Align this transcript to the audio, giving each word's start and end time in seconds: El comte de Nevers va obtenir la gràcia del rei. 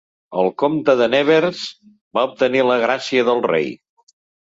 El 0.43 0.47
comte 0.61 0.95
de 1.01 1.07
Nevers 1.15 1.61
va 2.19 2.23
obtenir 2.29 2.63
la 2.69 2.79
gràcia 2.85 3.27
del 3.29 3.43
rei. 3.53 3.69